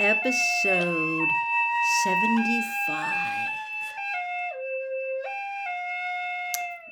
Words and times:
Episode 0.00 1.28
75. 2.04 3.06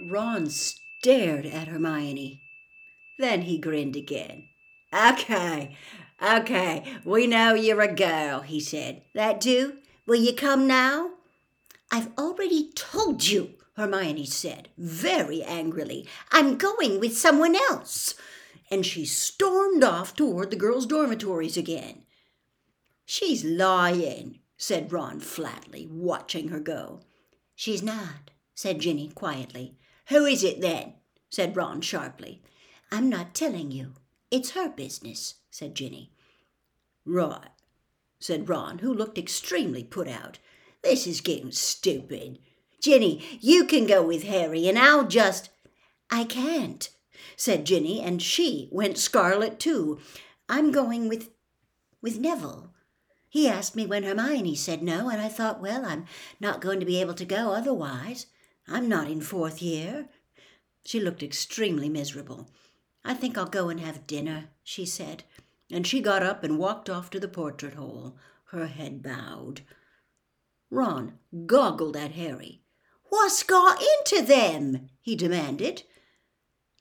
Ron 0.02 0.50
stared 0.50 1.46
at 1.46 1.68
Hermione. 1.68 2.42
Then 3.18 3.40
he 3.42 3.56
grinned 3.56 3.96
again. 3.96 4.44
Okay, 4.92 5.74
okay, 6.22 6.84
we 7.02 7.26
know 7.26 7.54
you're 7.54 7.80
a 7.80 7.94
girl, 7.94 8.42
he 8.42 8.60
said. 8.60 9.00
That 9.14 9.40
do? 9.40 9.78
Will 10.06 10.20
you 10.20 10.34
come 10.34 10.66
now? 10.66 11.12
I've 11.90 12.10
already 12.18 12.70
told 12.74 13.26
you, 13.26 13.54
Hermione 13.74 14.26
said, 14.26 14.68
very 14.76 15.42
angrily. 15.42 16.06
I'm 16.30 16.58
going 16.58 17.00
with 17.00 17.16
someone 17.16 17.56
else. 17.56 18.16
And 18.70 18.84
she 18.84 19.06
stormed 19.06 19.82
off 19.82 20.14
toward 20.14 20.50
the 20.50 20.56
girls' 20.56 20.84
dormitories 20.84 21.56
again. 21.56 22.02
She's 23.10 23.42
lying, 23.42 24.40
said 24.58 24.92
Ron 24.92 25.20
flatly, 25.20 25.88
watching 25.90 26.48
her 26.48 26.60
go. 26.60 27.00
She's 27.54 27.82
not, 27.82 28.30
said 28.54 28.80
Ginny 28.80 29.08
quietly. 29.08 29.78
Who 30.10 30.26
is 30.26 30.44
it 30.44 30.60
then? 30.60 30.92
said 31.30 31.56
Ron 31.56 31.80
sharply. 31.80 32.42
I'm 32.92 33.08
not 33.08 33.34
telling 33.34 33.70
you. 33.70 33.94
It's 34.30 34.50
her 34.50 34.68
business, 34.68 35.36
said 35.50 35.74
Ginny. 35.74 36.12
Right, 37.06 37.48
said 38.20 38.46
Ron, 38.46 38.80
who 38.80 38.92
looked 38.92 39.16
extremely 39.16 39.84
put 39.84 40.06
out. 40.06 40.38
This 40.82 41.06
is 41.06 41.22
getting 41.22 41.50
stupid. 41.50 42.38
Ginny, 42.82 43.24
you 43.40 43.64
can 43.64 43.86
go 43.86 44.02
with 44.02 44.24
Harry, 44.24 44.68
and 44.68 44.78
I'll 44.78 45.06
just. 45.06 45.48
I 46.10 46.24
can't, 46.24 46.90
said 47.36 47.64
Ginny, 47.64 48.02
and 48.02 48.20
she 48.20 48.68
went 48.70 48.98
scarlet 48.98 49.58
too. 49.58 49.98
I'm 50.46 50.70
going 50.70 51.08
with. 51.08 51.30
with 52.02 52.18
Neville. 52.18 52.74
He 53.28 53.46
asked 53.46 53.76
me 53.76 53.86
when 53.86 54.04
Hermione 54.04 54.54
said 54.54 54.82
no, 54.82 55.10
and 55.10 55.20
I 55.20 55.28
thought, 55.28 55.60
well, 55.60 55.84
I'm 55.84 56.06
not 56.40 56.60
going 56.60 56.80
to 56.80 56.86
be 56.86 57.00
able 57.00 57.14
to 57.14 57.24
go 57.24 57.52
otherwise. 57.52 58.26
I'm 58.66 58.88
not 58.88 59.10
in 59.10 59.20
fourth 59.20 59.60
year. 59.60 60.08
She 60.84 60.98
looked 61.00 61.22
extremely 61.22 61.88
miserable. 61.88 62.48
I 63.04 63.14
think 63.14 63.36
I'll 63.36 63.46
go 63.46 63.68
and 63.68 63.80
have 63.80 64.06
dinner, 64.06 64.48
she 64.62 64.86
said, 64.86 65.24
and 65.70 65.86
she 65.86 66.00
got 66.00 66.22
up 66.22 66.42
and 66.42 66.58
walked 66.58 66.88
off 66.88 67.10
to 67.10 67.20
the 67.20 67.28
portrait 67.28 67.74
hole, 67.74 68.16
her 68.46 68.66
head 68.66 69.02
bowed. 69.02 69.62
Ron 70.70 71.18
goggled 71.46 71.96
at 71.96 72.12
Harry. 72.12 72.62
What's 73.10 73.42
got 73.42 73.80
into 73.80 74.24
them? 74.24 74.88
he 75.00 75.16
demanded. 75.16 75.82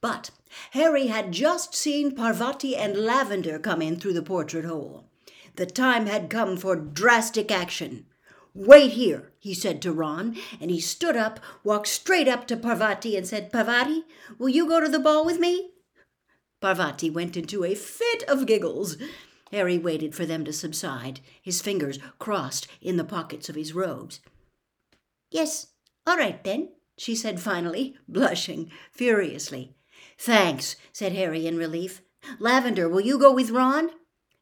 But 0.02 0.32
Harry 0.72 1.08
had 1.08 1.32
just 1.32 1.76
seen 1.76 2.16
Parvati 2.16 2.76
and 2.76 2.96
Lavender 2.96 3.60
come 3.60 3.82
in 3.82 3.98
through 3.98 4.14
the 4.14 4.22
portrait 4.22 4.66
hole. 4.66 5.10
The 5.58 5.66
time 5.66 6.06
had 6.06 6.30
come 6.30 6.56
for 6.56 6.76
drastic 6.76 7.52
action. 7.52 8.06
Wait 8.54 8.92
here, 8.92 9.32
he 9.40 9.56
said 9.56 9.82
to 9.82 9.92
Ron, 9.92 10.36
and 10.62 10.70
he 10.70 10.80
stood 10.80 11.16
up, 11.16 11.40
walked 11.64 11.88
straight 11.88 12.28
up 12.28 12.46
to 12.48 12.56
Parvati, 12.56 13.18
and 13.18 13.28
said, 13.28 13.52
Parvati, 13.52 14.04
will 14.38 14.50
you 14.50 14.68
go 14.68 14.80
to 14.80 14.88
the 14.88 15.00
ball 15.00 15.26
with 15.26 15.40
me? 15.40 15.72
Parvati 16.62 17.10
went 17.10 17.36
into 17.36 17.64
a 17.64 17.74
fit 17.74 18.24
of 18.28 18.46
giggles. 18.46 18.98
Harry 19.52 19.80
waited 19.80 20.14
for 20.14 20.28
them 20.28 20.46
to 20.46 20.54
subside, 20.54 21.22
his 21.42 21.60
fingers 21.60 21.98
crossed 22.20 22.68
in 22.80 22.98
the 22.98 23.04
pockets 23.04 23.50
of 23.50 23.56
his 23.56 23.74
robes. 23.74 24.20
Yes, 25.32 25.68
all 26.06 26.18
right 26.18 26.44
then, 26.44 26.70
she 26.98 27.16
said 27.16 27.40
finally, 27.40 27.96
blushing 28.08 28.72
furiously. 28.92 29.76
Thanks, 30.20 30.76
said 30.92 31.14
Harry 31.14 31.48
in 31.48 31.58
relief. 31.58 32.02
Lavender, 32.40 32.88
will 32.88 33.02
you 33.02 33.18
go 33.18 33.32
with 33.32 33.50
Ron? 33.50 33.90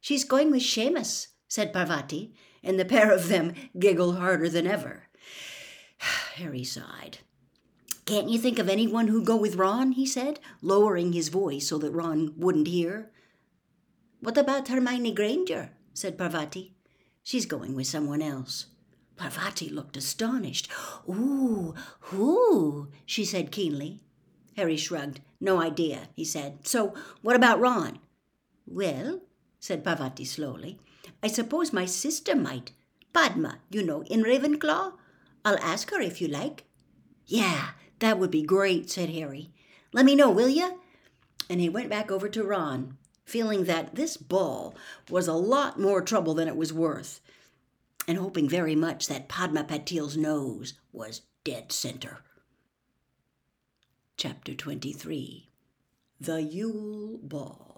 She's 0.06 0.24
going 0.24 0.52
with 0.52 0.62
Seamus, 0.62 1.30
said 1.48 1.74
Parvati, 1.74 2.32
and 2.62 2.80
the 2.80 2.86
pair 2.86 3.12
of 3.12 3.28
them 3.28 3.54
giggled 3.80 4.20
harder 4.20 4.48
than 4.48 4.68
ever. 4.68 5.08
Harry 6.36 6.64
sighed. 6.64 7.18
Can't 8.06 8.30
you 8.30 8.38
think 8.38 8.60
of 8.60 8.70
anyone 8.70 9.08
who'd 9.08 9.26
go 9.26 9.36
with 9.36 9.56
Ron? 9.56 9.94
he 9.94 10.06
said, 10.06 10.40
lowering 10.62 11.14
his 11.14 11.30
voice 11.30 11.68
so 11.68 11.80
that 11.80 11.90
Ron 11.90 12.36
wouldn't 12.38 12.68
hear. 12.68 13.10
What 14.20 14.38
about 14.38 14.68
Hermione 14.68 15.12
Granger? 15.12 15.72
said 15.96 16.20
Parvati. 16.20 16.76
She's 17.24 17.48
going 17.48 17.74
with 17.74 17.88
someone 17.88 18.22
else. 18.22 18.68
Parvati 19.16 19.70
looked 19.70 19.98
astonished. 19.98 20.72
Ooh, 21.10 21.74
who? 22.02 22.90
she 23.08 23.26
said 23.26 23.52
keenly. 23.52 24.04
Harry 24.56 24.78
shrugged. 24.78 25.22
No 25.42 25.60
idea, 25.60 26.10
he 26.16 26.24
said. 26.24 26.68
So, 26.68 26.94
what 27.24 27.36
about 27.36 27.60
Ron? 27.60 27.98
Well, 28.68 29.22
said 29.66 29.84
Parvati 29.84 30.24
slowly. 30.26 30.78
I 31.24 31.28
suppose 31.28 31.74
my 31.74 31.86
sister 31.86 32.36
might. 32.36 32.72
Padma, 33.14 33.58
you 33.72 33.82
know, 33.82 34.04
in 34.04 34.22
Ravenclaw. 34.22 34.94
I'll 35.44 35.58
ask 35.58 35.90
her 35.90 36.00
if 36.00 36.22
you 36.22 36.28
like. 36.28 36.66
Yeah, 37.26 37.70
that 37.98 38.20
would 38.20 38.30
be 38.30 38.44
great, 38.44 38.92
said 38.92 39.10
Harry. 39.10 39.50
Let 39.92 40.06
me 40.06 40.14
know, 40.14 40.30
will 40.30 40.50
you? 40.50 40.82
And 41.50 41.60
he 41.60 41.68
went 41.68 41.90
back 41.90 42.12
over 42.12 42.30
to 42.30 42.44
Ron, 42.44 42.98
feeling 43.26 43.64
that 43.64 43.96
this 43.96 44.18
ball 44.18 44.76
was 45.10 45.28
a 45.28 45.34
lot 45.34 45.80
more 45.80 46.02
trouble 46.02 46.36
than 46.36 46.48
it 46.48 46.56
was 46.56 46.72
worth, 46.72 47.20
and 48.08 48.20
hoping 48.20 48.48
very 48.48 48.76
much 48.76 49.08
that 49.08 49.30
Padma 49.30 49.64
Patil's 49.64 50.16
nose 50.16 50.76
was 50.92 51.22
dead 51.44 51.72
center. 51.72 52.20
Chapter 54.16 54.54
23 54.54 55.50
The 56.22 56.44
Yule 56.44 57.18
Ball 57.24 57.76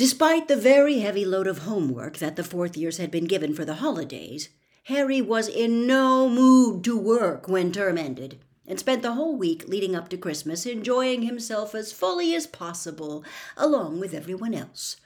Despite 0.00 0.48
the 0.48 0.56
very 0.56 1.00
heavy 1.00 1.26
load 1.26 1.46
of 1.46 1.58
homework 1.58 2.16
that 2.20 2.36
the 2.36 2.42
fourth 2.42 2.74
years 2.74 2.96
had 2.96 3.10
been 3.10 3.26
given 3.26 3.52
for 3.52 3.66
the 3.66 3.74
holidays, 3.84 4.48
Harry 4.84 5.20
was 5.20 5.46
in 5.46 5.86
no 5.86 6.26
mood 6.26 6.82
to 6.84 6.96
work 6.96 7.48
when 7.48 7.70
term 7.70 7.98
ended, 7.98 8.40
and 8.66 8.78
spent 8.78 9.02
the 9.02 9.12
whole 9.12 9.36
week 9.36 9.68
leading 9.68 9.94
up 9.94 10.08
to 10.08 10.16
Christmas 10.16 10.64
enjoying 10.64 11.20
himself 11.20 11.74
as 11.74 11.92
fully 11.92 12.34
as 12.34 12.46
possible, 12.46 13.22
along 13.58 14.00
with 14.00 14.14
everyone 14.14 14.54
else. 14.54 14.96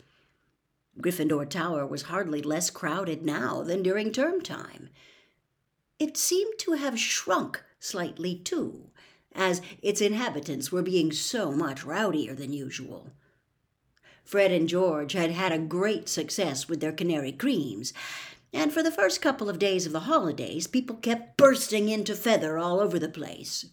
Gryffindor 1.00 1.50
Tower 1.50 1.84
was 1.84 2.02
hardly 2.02 2.40
less 2.40 2.70
crowded 2.70 3.24
now 3.24 3.64
than 3.64 3.82
during 3.82 4.12
term 4.12 4.42
time. 4.42 4.90
It 5.98 6.16
seemed 6.16 6.54
to 6.60 6.74
have 6.74 7.00
shrunk 7.00 7.60
slightly, 7.80 8.36
too, 8.36 8.92
as 9.32 9.60
its 9.82 10.00
inhabitants 10.00 10.70
were 10.70 10.82
being 10.82 11.10
so 11.10 11.50
much 11.50 11.84
rowdier 11.84 12.36
than 12.36 12.52
usual. 12.52 13.10
Fred 14.24 14.50
and 14.50 14.68
George 14.68 15.12
had 15.12 15.30
had 15.30 15.52
a 15.52 15.58
great 15.58 16.08
success 16.08 16.68
with 16.68 16.80
their 16.80 16.92
canary 16.92 17.32
creams, 17.32 17.92
and 18.52 18.72
for 18.72 18.82
the 18.82 18.90
first 18.90 19.20
couple 19.20 19.50
of 19.50 19.58
days 19.58 19.84
of 19.84 19.92
the 19.92 20.00
holidays, 20.00 20.66
people 20.66 20.96
kept 20.96 21.36
bursting 21.36 21.88
into 21.88 22.14
feather 22.14 22.56
all 22.56 22.80
over 22.80 22.98
the 22.98 23.08
place. 23.08 23.66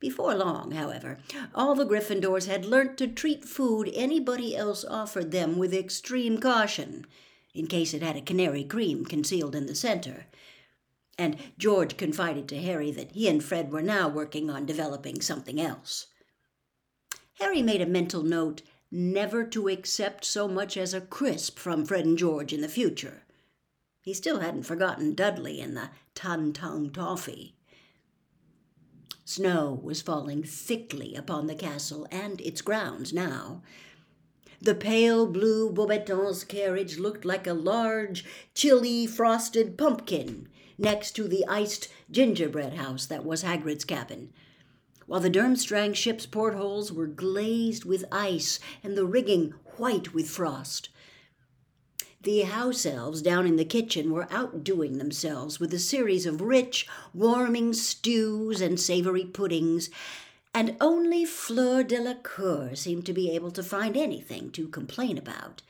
Before 0.00 0.34
long, 0.34 0.72
however, 0.72 1.18
all 1.54 1.74
the 1.74 1.84
Gryffindors 1.84 2.46
had 2.46 2.64
learnt 2.64 2.96
to 2.98 3.08
treat 3.08 3.44
food 3.44 3.90
anybody 3.94 4.56
else 4.56 4.84
offered 4.84 5.30
them 5.30 5.58
with 5.58 5.74
extreme 5.74 6.38
caution, 6.38 7.04
in 7.54 7.66
case 7.66 7.92
it 7.92 8.02
had 8.02 8.16
a 8.16 8.22
canary 8.22 8.64
cream 8.64 9.04
concealed 9.04 9.54
in 9.54 9.66
the 9.66 9.74
center. 9.74 10.26
And 11.18 11.36
George 11.58 11.96
confided 11.96 12.48
to 12.48 12.62
Harry 12.62 12.92
that 12.92 13.12
he 13.12 13.28
and 13.28 13.42
Fred 13.42 13.72
were 13.72 13.82
now 13.82 14.08
working 14.08 14.50
on 14.50 14.66
developing 14.66 15.20
something 15.20 15.60
else. 15.60 16.06
Harry 17.40 17.60
made 17.60 17.80
a 17.80 17.86
mental 17.86 18.22
note 18.22 18.62
never 18.90 19.44
to 19.44 19.68
accept 19.68 20.24
so 20.24 20.48
much 20.48 20.76
as 20.76 20.94
a 20.94 21.00
crisp 21.00 21.58
from 21.58 21.84
Fred 21.84 22.04
and 22.04 22.18
George 22.18 22.52
in 22.52 22.60
the 22.60 22.68
future. 22.68 23.24
He 24.00 24.14
still 24.14 24.40
hadn't 24.40 24.62
forgotten 24.62 25.14
Dudley 25.14 25.60
and 25.60 25.76
the 25.76 25.90
Ton 26.14 26.52
Tongue 26.52 26.90
Toffee. 26.90 27.54
Snow 29.24 29.78
was 29.82 30.00
falling 30.00 30.42
thickly 30.42 31.14
upon 31.14 31.46
the 31.46 31.54
castle 31.54 32.06
and 32.10 32.40
its 32.40 32.62
grounds 32.62 33.12
now. 33.12 33.62
The 34.60 34.74
pale 34.74 35.26
blue 35.26 35.70
Beauxbatons 35.70 36.48
carriage 36.48 36.98
looked 36.98 37.24
like 37.26 37.46
a 37.46 37.52
large, 37.52 38.24
chilly, 38.54 39.06
frosted 39.06 39.76
pumpkin 39.76 40.48
next 40.78 41.12
to 41.12 41.28
the 41.28 41.44
iced 41.46 41.88
gingerbread 42.10 42.74
house 42.74 43.04
that 43.06 43.24
was 43.24 43.42
Hagrid's 43.42 43.84
cabin 43.84 44.32
while 45.08 45.20
the 45.20 45.30
Durmstrang 45.30 45.94
ship's 45.94 46.26
portholes 46.26 46.92
were 46.92 47.06
glazed 47.06 47.86
with 47.86 48.04
ice 48.12 48.60
and 48.84 48.96
the 48.96 49.06
rigging 49.06 49.54
white 49.78 50.12
with 50.12 50.28
frost. 50.28 50.90
The 52.22 52.42
house 52.42 52.84
elves 52.84 53.22
down 53.22 53.46
in 53.46 53.56
the 53.56 53.64
kitchen 53.64 54.12
were 54.12 54.28
outdoing 54.30 54.98
themselves 54.98 55.58
with 55.58 55.72
a 55.72 55.78
series 55.78 56.26
of 56.26 56.42
rich, 56.42 56.86
warming 57.14 57.72
stews 57.72 58.60
and 58.60 58.78
savory 58.78 59.24
puddings, 59.24 59.88
and 60.52 60.76
only 60.78 61.24
Fleur 61.24 61.82
de 61.84 61.96
la 61.96 62.12
Delacour 62.12 62.76
seemed 62.76 63.06
to 63.06 63.14
be 63.14 63.30
able 63.30 63.50
to 63.52 63.62
find 63.62 63.96
anything 63.96 64.50
to 64.50 64.68
complain 64.68 65.16
about. 65.16 65.62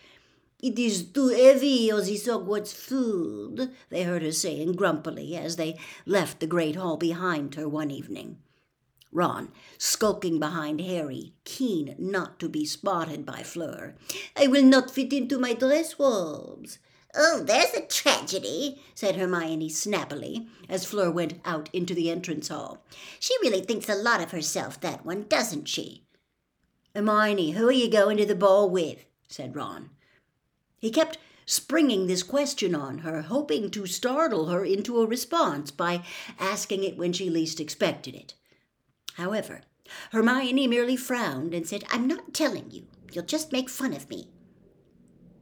It 0.60 0.76
is 0.80 1.04
too 1.04 1.28
heavy 1.28 1.92
on 1.92 2.00
this 2.00 2.26
Hogwarts 2.26 2.72
food, 2.72 3.70
they 3.90 4.02
heard 4.02 4.22
her 4.22 4.32
saying 4.32 4.72
grumpily 4.72 5.36
as 5.36 5.54
they 5.54 5.78
left 6.06 6.40
the 6.40 6.48
great 6.48 6.74
hall 6.74 6.96
behind 6.96 7.54
her 7.54 7.68
one 7.68 7.92
evening. 7.92 8.38
Ron, 9.10 9.50
skulking 9.78 10.38
behind 10.38 10.80
Harry, 10.80 11.32
keen 11.44 11.94
not 11.98 12.38
to 12.40 12.48
be 12.48 12.64
spotted 12.64 13.24
by 13.24 13.42
Fleur. 13.42 13.94
I 14.36 14.46
will 14.46 14.64
not 14.64 14.90
fit 14.90 15.12
into 15.12 15.38
my 15.38 15.54
dress 15.54 15.98
robes. 15.98 16.78
Oh, 17.14 17.42
there's 17.42 17.72
a 17.72 17.86
tragedy, 17.86 18.82
said 18.94 19.16
Hermione 19.16 19.70
snappily 19.70 20.46
as 20.68 20.84
Fleur 20.84 21.10
went 21.10 21.40
out 21.44 21.70
into 21.72 21.94
the 21.94 22.10
entrance 22.10 22.48
hall. 22.48 22.84
She 23.18 23.34
really 23.40 23.62
thinks 23.62 23.88
a 23.88 23.94
lot 23.94 24.20
of 24.20 24.30
herself, 24.30 24.78
that 24.80 25.06
one, 25.06 25.24
doesn't 25.28 25.68
she? 25.68 26.04
Hermione, 26.94 27.52
who 27.52 27.68
are 27.68 27.72
you 27.72 27.90
going 27.90 28.18
to 28.18 28.26
the 28.26 28.34
ball 28.34 28.68
with? 28.68 29.04
said 29.26 29.56
Ron. 29.56 29.90
He 30.78 30.90
kept 30.90 31.18
springing 31.46 32.06
this 32.06 32.22
question 32.22 32.74
on 32.74 32.98
her, 32.98 33.22
hoping 33.22 33.70
to 33.70 33.86
startle 33.86 34.46
her 34.46 34.64
into 34.64 35.00
a 35.00 35.06
response 35.06 35.70
by 35.70 36.04
asking 36.38 36.84
it 36.84 36.98
when 36.98 37.12
she 37.12 37.30
least 37.30 37.58
expected 37.58 38.14
it. 38.14 38.34
However, 39.18 39.62
Hermione 40.12 40.68
merely 40.68 40.96
frowned 40.96 41.52
and 41.52 41.66
said, 41.66 41.82
I'm 41.90 42.06
not 42.06 42.32
telling 42.32 42.70
you. 42.70 42.86
You'll 43.12 43.24
just 43.24 43.52
make 43.52 43.68
fun 43.68 43.92
of 43.92 44.08
me. 44.08 44.28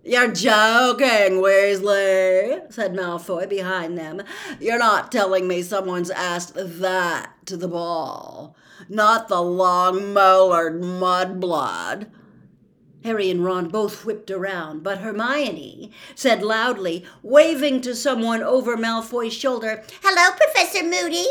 You're 0.03 0.33
joking, 0.33 1.43
Weasley, 1.43 2.73
said 2.73 2.95
Malfoy 2.95 3.47
behind 3.49 3.99
them. 3.99 4.23
You're 4.61 4.79
not 4.79 5.13
telling 5.13 5.47
me 5.47 5.61
someone's 5.61 6.11
asked 6.11 6.55
that 6.55 7.33
to 7.47 7.57
the 7.57 7.69
ball. 7.69 8.57
Not 8.89 9.29
the 9.29 9.43
long-molared 9.43 10.81
mudblood. 10.81 12.09
Harry 13.05 13.31
and 13.31 13.45
Ron 13.45 13.69
both 13.69 14.07
whipped 14.07 14.31
around, 14.31 14.83
but 14.85 14.99
Hermione 14.99 15.93
said 16.15 16.43
loudly, 16.43 17.05
waving 17.23 17.83
to 17.83 17.95
someone 17.95 18.43
over 18.43 18.77
Malfoy's 18.77 19.35
shoulder, 19.35 19.85
Hello, 20.03 20.35
Professor 20.37 20.83
Moody. 20.83 21.27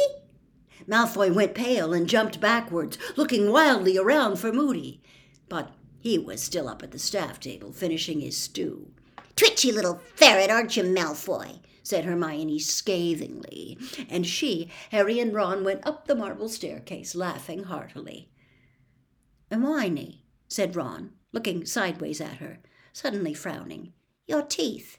Malfoy 0.87 1.33
went 1.33 1.55
pale 1.55 1.93
and 1.93 2.07
jumped 2.07 2.39
backwards, 2.39 2.97
looking 3.15 3.51
wildly 3.51 3.97
around 3.97 4.37
for 4.37 4.51
Moody. 4.51 5.01
But 5.49 5.71
he 5.99 6.17
was 6.17 6.41
still 6.41 6.67
up 6.67 6.83
at 6.83 6.91
the 6.91 6.99
staff 6.99 7.39
table, 7.39 7.71
finishing 7.71 8.19
his 8.19 8.37
stew. 8.37 8.91
Twitchy 9.35 9.71
little 9.71 10.01
ferret, 10.15 10.49
aren't 10.49 10.77
you, 10.77 10.83
Malfoy? 10.83 11.59
said 11.81 12.05
Hermione 12.05 12.57
scathingly, 12.59 13.77
and 14.09 14.25
she, 14.25 14.71
Harry, 14.89 15.19
and 15.19 15.33
Ron 15.33 15.63
went 15.63 15.85
up 15.85 16.07
the 16.07 16.15
marble 16.15 16.49
staircase, 16.49 17.13
laughing 17.13 17.63
heartily. 17.63 18.29
Hermione, 19.51 20.23
said 20.47 20.75
Ron, 20.75 21.11
looking 21.31 21.65
sideways 21.65 22.19
at 22.19 22.37
her, 22.37 22.59
suddenly 22.91 23.33
frowning. 23.33 23.93
Your 24.27 24.41
teeth. 24.41 24.97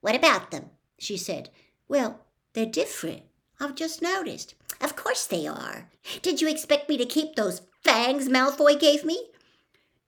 What 0.00 0.14
about 0.14 0.50
them? 0.50 0.70
she 0.98 1.16
said. 1.16 1.50
Well, 1.86 2.24
they're 2.54 2.66
different. 2.66 3.22
I've 3.60 3.74
just 3.74 4.00
noticed. 4.00 4.54
Of 4.82 4.96
course 4.96 5.24
they 5.26 5.46
are. 5.46 5.88
Did 6.20 6.40
you 6.40 6.48
expect 6.48 6.88
me 6.88 6.96
to 6.98 7.06
keep 7.06 7.36
those 7.36 7.62
fangs 7.82 8.28
Malfoy 8.28 8.78
gave 8.78 9.04
me? 9.04 9.30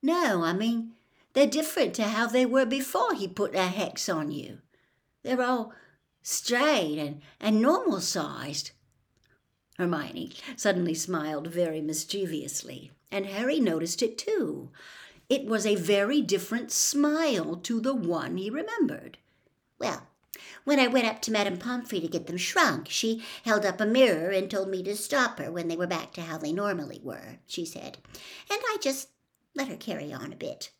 No, 0.01 0.43
I 0.43 0.53
mean, 0.53 0.91
they're 1.33 1.47
different 1.47 1.93
to 1.95 2.03
how 2.03 2.27
they 2.27 2.45
were 2.45 2.65
before 2.65 3.13
he 3.13 3.27
put 3.27 3.53
that 3.53 3.73
hex 3.73 4.09
on 4.09 4.31
you. 4.31 4.59
They're 5.23 5.41
all 5.41 5.73
straight 6.21 6.99
and, 6.99 7.21
and 7.39 7.61
normal 7.61 8.01
sized. 8.01 8.71
Hermione 9.77 10.33
suddenly 10.55 10.93
smiled 10.93 11.47
very 11.47 11.81
mischievously, 11.81 12.91
and 13.11 13.25
Harry 13.25 13.59
noticed 13.59 14.01
it 14.01 14.17
too. 14.17 14.71
It 15.29 15.45
was 15.45 15.65
a 15.65 15.75
very 15.75 16.21
different 16.21 16.71
smile 16.71 17.55
to 17.57 17.81
the 17.81 17.95
one 17.95 18.37
he 18.37 18.49
remembered. 18.49 19.17
Well, 19.79 20.07
when 20.63 20.79
I 20.79 20.87
went 20.87 21.07
up 21.07 21.21
to 21.23 21.31
Madame 21.31 21.57
Pomfrey 21.57 21.99
to 21.99 22.07
get 22.07 22.27
them 22.27 22.37
shrunk, 22.37 22.87
she 22.89 23.23
held 23.43 23.65
up 23.65 23.79
a 23.79 23.85
mirror 23.85 24.29
and 24.29 24.49
told 24.49 24.69
me 24.69 24.83
to 24.83 24.95
stop 24.95 25.39
her 25.39 25.51
when 25.51 25.67
they 25.67 25.77
were 25.77 25.87
back 25.87 26.13
to 26.13 26.21
how 26.21 26.37
they 26.37 26.51
normally 26.51 26.99
were, 27.03 27.39
she 27.45 27.65
said. 27.65 27.97
And 28.49 28.59
I 28.61 28.77
just 28.81 29.09
let 29.55 29.67
her 29.67 29.77
carry 29.77 30.11
on 30.13 30.33
a 30.33 30.37
bit. 30.37 30.71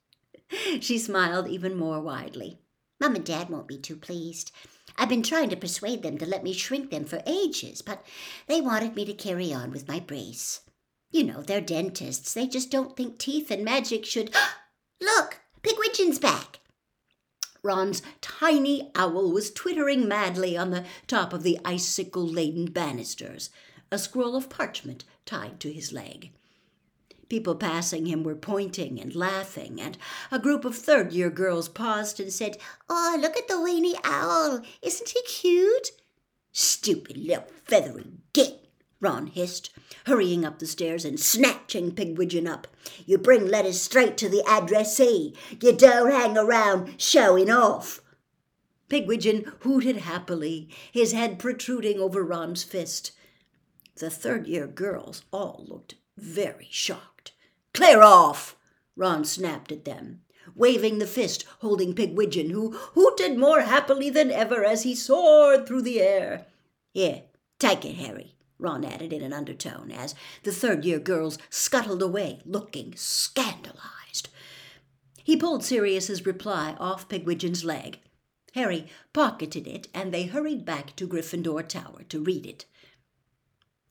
She 0.79 0.99
smiled 0.99 1.47
even 1.47 1.75
more 1.75 1.99
widely. 1.99 2.59
Mum 2.99 3.15
and 3.15 3.25
Dad 3.25 3.49
won't 3.49 3.67
be 3.67 3.77
too 3.77 3.95
pleased. 3.95 4.51
I've 4.97 5.09
been 5.09 5.23
trying 5.23 5.49
to 5.49 5.57
persuade 5.57 6.03
them 6.03 6.17
to 6.19 6.25
let 6.25 6.43
me 6.43 6.53
shrink 6.53 6.91
them 6.91 7.05
for 7.05 7.21
ages, 7.25 7.81
but 7.81 8.05
they 8.47 8.61
wanted 8.61 8.95
me 8.95 9.05
to 9.05 9.13
carry 9.13 9.51
on 9.51 9.71
with 9.71 9.87
my 9.87 9.99
brace. 9.99 10.61
You 11.11 11.23
know, 11.23 11.41
they're 11.41 11.61
dentists. 11.61 12.33
They 12.33 12.47
just 12.47 12.71
don't 12.71 12.95
think 12.95 13.17
teeth 13.17 13.51
and 13.51 13.65
magic 13.65 14.05
should. 14.05 14.33
Look, 15.01 15.41
Pigwidgeon's 15.61 16.19
back. 16.19 16.54
Ron's 17.65 18.03
tiny 18.21 18.91
owl 18.93 19.31
was 19.31 19.49
twittering 19.49 20.07
madly 20.07 20.55
on 20.55 20.69
the 20.69 20.85
top 21.07 21.33
of 21.33 21.41
the 21.41 21.59
icicle 21.65 22.25
laden 22.25 22.67
banisters, 22.67 23.49
a 23.91 23.97
scroll 23.97 24.35
of 24.35 24.49
parchment 24.49 25.03
tied 25.25 25.59
to 25.61 25.73
his 25.73 25.91
leg. 25.91 26.31
People 27.27 27.55
passing 27.55 28.05
him 28.05 28.23
were 28.23 28.35
pointing 28.35 29.01
and 29.01 29.15
laughing, 29.15 29.81
and 29.81 29.97
a 30.29 30.37
group 30.37 30.63
of 30.63 30.77
third 30.77 31.11
year 31.11 31.31
girls 31.31 31.67
paused 31.67 32.19
and 32.19 32.31
said, 32.31 32.59
Oh, 32.87 33.17
look 33.19 33.35
at 33.35 33.47
the 33.47 33.59
weeny 33.59 33.95
owl. 34.03 34.61
Isn't 34.83 35.09
he 35.09 35.23
cute? 35.23 35.89
Stupid 36.51 37.17
little 37.17 37.47
feathery 37.63 38.11
git, 38.31 38.64
Ron 39.05 39.27
hissed, 39.27 39.69
hurrying 40.07 40.43
up 40.43 40.57
the 40.57 40.65
stairs 40.65 41.05
and 41.05 41.19
snatching 41.19 41.91
Pigwidgeon 41.91 42.47
up. 42.47 42.65
You 43.05 43.19
bring 43.19 43.47
letters 43.47 43.79
straight 43.79 44.17
to 44.17 44.27
the 44.27 44.43
addressee. 44.47 45.35
You 45.61 45.73
don't 45.73 46.09
hang 46.09 46.35
around 46.35 46.99
showing 46.99 47.51
off. 47.51 48.01
Pigwidgeon 48.89 49.45
hooted 49.59 49.97
happily, 49.97 50.69
his 50.91 51.11
head 51.11 51.37
protruding 51.37 51.99
over 51.99 52.23
Ron's 52.23 52.63
fist. 52.63 53.11
The 53.97 54.09
third 54.09 54.47
year 54.47 54.65
girls 54.65 55.21
all 55.31 55.63
looked 55.67 55.93
very 56.17 56.67
shocked. 56.71 57.31
Clear 57.75 58.01
off! 58.01 58.57
Ron 58.95 59.23
snapped 59.23 59.71
at 59.71 59.85
them, 59.85 60.21
waving 60.55 60.97
the 60.97 61.05
fist 61.05 61.45
holding 61.59 61.93
Pigwidgeon, 61.93 62.49
who 62.49 62.71
hooted 62.71 63.37
more 63.37 63.61
happily 63.61 64.09
than 64.09 64.31
ever 64.31 64.65
as 64.65 64.81
he 64.81 64.95
soared 64.95 65.67
through 65.67 65.83
the 65.83 66.01
air. 66.01 66.47
Here, 66.91 67.25
take 67.59 67.85
it, 67.85 67.97
Harry, 67.97 68.34
Ron 68.57 68.85
added 68.85 69.11
in 69.11 69.21
an 69.21 69.33
undertone 69.33 69.91
as 69.91 70.15
the 70.43 70.51
third 70.51 70.85
year 70.85 70.99
girls 70.99 71.37
scuttled 71.49 72.01
away, 72.01 72.41
looking 72.45 72.93
scandalized. 72.95 74.29
He 75.23 75.35
pulled 75.35 75.63
Sirius's 75.63 76.25
reply 76.25 76.75
off 76.79 77.09
Pigwidgeon's 77.09 77.63
leg. 77.63 77.99
Harry 78.53 78.87
pocketed 79.11 79.67
it, 79.67 79.87
and 79.93 80.13
they 80.13 80.23
hurried 80.23 80.63
back 80.63 80.95
to 80.95 81.07
Gryffindor 81.07 81.67
Tower 81.67 82.03
to 82.09 82.21
read 82.21 82.45
it. 82.45 82.65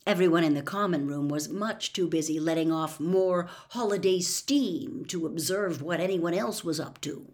Everyone 0.06 0.44
in 0.44 0.54
the 0.54 0.62
common 0.62 1.06
room 1.06 1.28
was 1.28 1.48
much 1.48 1.92
too 1.92 2.06
busy 2.06 2.38
letting 2.38 2.70
off 2.70 3.00
more 3.00 3.48
holiday 3.70 4.20
steam 4.20 5.04
to 5.06 5.26
observe 5.26 5.82
what 5.82 5.98
anyone 5.98 6.34
else 6.34 6.62
was 6.62 6.78
up 6.78 7.00
to. 7.00 7.32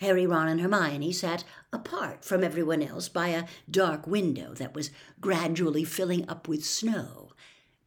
Harry, 0.00 0.26
Ron, 0.26 0.48
and 0.48 0.60
Hermione 0.60 1.12
sat 1.12 1.42
apart 1.72 2.24
from 2.24 2.44
everyone 2.44 2.82
else 2.82 3.08
by 3.08 3.28
a 3.28 3.46
dark 3.70 4.06
window 4.06 4.52
that 4.54 4.74
was 4.74 4.90
gradually 5.20 5.84
filling 5.84 6.28
up 6.28 6.48
with 6.48 6.64
snow, 6.64 7.32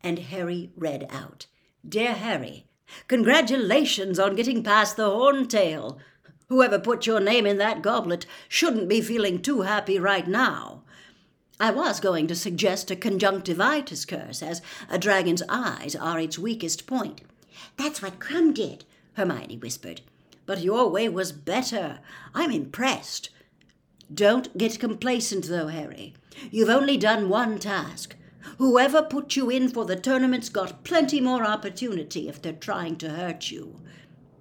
and 0.01 0.17
Harry 0.17 0.71
read 0.75 1.05
out, 1.11 1.45
Dear 1.87 2.13
Harry, 2.13 2.65
congratulations 3.07 4.17
on 4.17 4.35
getting 4.35 4.63
past 4.63 4.97
the 4.97 5.09
horntail. 5.09 5.99
Whoever 6.47 6.79
put 6.79 7.05
your 7.05 7.19
name 7.19 7.45
in 7.45 7.59
that 7.59 7.83
goblet 7.83 8.25
shouldn't 8.47 8.89
be 8.89 9.01
feeling 9.01 9.39
too 9.39 9.61
happy 9.61 9.99
right 9.99 10.27
now. 10.27 10.83
I 11.59 11.69
was 11.69 11.99
going 11.99 12.25
to 12.27 12.35
suggest 12.35 12.89
a 12.89 12.95
conjunctivitis 12.95 14.05
curse, 14.05 14.41
as 14.41 14.63
a 14.89 14.97
dragon's 14.97 15.43
eyes 15.47 15.95
are 15.95 16.19
its 16.19 16.39
weakest 16.39 16.87
point. 16.87 17.21
That's 17.77 18.01
what 18.01 18.19
Krum 18.19 18.53
did, 18.53 18.85
Hermione 19.13 19.57
whispered. 19.57 20.01
But 20.49 20.63
your 20.63 20.89
way 20.89 21.07
was 21.07 21.31
better. 21.31 21.99
I'm 22.33 22.49
impressed. 22.49 23.29
Don't 24.11 24.57
get 24.57 24.79
complacent, 24.79 25.45
though, 25.45 25.67
Harry. 25.67 26.15
You've 26.49 26.71
only 26.71 26.97
done 26.97 27.29
one 27.29 27.59
task. 27.59 28.15
Whoever 28.57 29.03
put 29.03 29.35
you 29.35 29.51
in 29.51 29.69
for 29.69 29.85
the 29.85 29.95
tournament's 29.95 30.49
got 30.49 30.83
plenty 30.83 31.21
more 31.21 31.45
opportunity 31.45 32.27
if 32.27 32.41
they're 32.41 32.53
trying 32.53 32.95
to 32.95 33.11
hurt 33.11 33.51
you. 33.51 33.79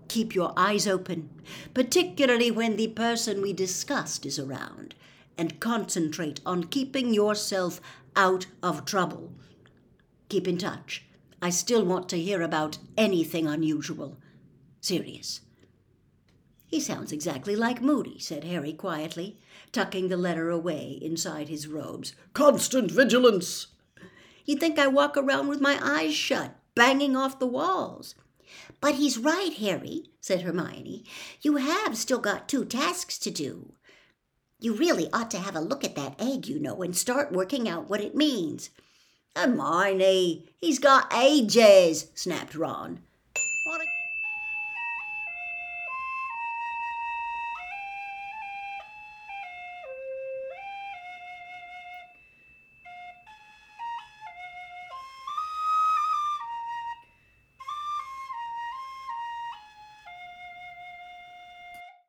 Keep 0.09 0.35
your 0.35 0.55
eyes 0.57 0.87
open, 0.87 1.29
particularly 1.75 2.51
when 2.51 2.77
the 2.77 2.89
person 2.89 3.43
we 3.43 3.53
discussed 3.53 4.25
is 4.25 4.39
around 4.39 4.95
and 5.37 5.61
concentrate 5.61 6.41
on 6.47 6.65
keeping 6.65 7.13
yourself 7.13 7.83
out 8.17 8.47
of 8.63 8.87
trouble. 8.87 9.35
Keep 10.31 10.49
in 10.49 10.57
touch. 10.57 11.05
I 11.43 11.51
still 11.51 11.85
want 11.85 12.09
to 12.09 12.19
hear 12.19 12.41
about 12.41 12.79
anything 12.97 13.47
unusual. 13.47 14.17
Sirius. 14.81 15.43
He 16.69 16.81
sounds 16.81 17.13
exactly 17.13 17.57
like 17.57 17.81
Moody, 17.81 18.19
said 18.19 18.45
Harry 18.45 18.75
quietly, 18.75 19.39
tucking 19.73 20.09
the 20.09 20.19
letter 20.19 20.51
away 20.51 20.99
inside 21.01 21.49
his 21.49 21.67
robes. 21.67 22.13
Constant 22.35 22.91
vigilance. 22.91 23.69
You'd 24.45 24.61
think 24.61 24.79
I 24.79 24.87
walk 24.87 25.17
around 25.17 25.49
with 25.49 25.63
my 25.63 25.79
eyes 25.83 26.15
shut, 26.15 26.55
banging 26.75 27.17
off 27.17 27.39
the 27.39 27.47
walls. 27.47 28.15
But 28.83 28.97
he's 28.97 29.17
right, 29.17 29.53
Harry, 29.55 30.11
said 30.21 30.43
Hermione. 30.43 31.05
You 31.41 31.57
have 31.57 31.97
still 31.97 32.19
got 32.19 32.49
two 32.49 32.67
tasks 32.67 33.19
to 33.21 33.31
do. 33.31 33.73
You 34.61 34.75
really 34.75 35.09
ought 35.11 35.31
to 35.31 35.39
have 35.39 35.57
a 35.57 35.61
look 35.61 35.85
at 35.85 35.97
that 35.97 36.21
egg, 36.21 36.47
you 36.47 36.59
know, 36.59 36.83
and 36.83 36.95
start 36.95 37.33
working 37.33 37.67
out 37.67 37.89
what 37.89 38.03
it 38.03 38.15
means. 38.15 38.69
Hermione, 39.35 40.47
he's 40.59 40.79
got 40.79 41.13
ages, 41.15 42.11
snapped 42.15 42.55
Ron. 42.55 43.01